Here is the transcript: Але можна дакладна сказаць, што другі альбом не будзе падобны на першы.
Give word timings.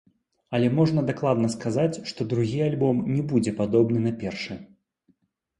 Але 0.57 0.69
можна 0.77 1.03
дакладна 1.09 1.49
сказаць, 1.55 2.01
што 2.11 2.27
другі 2.31 2.63
альбом 2.69 3.05
не 3.15 3.21
будзе 3.33 3.55
падобны 3.61 3.99
на 4.07 4.15
першы. 4.25 4.61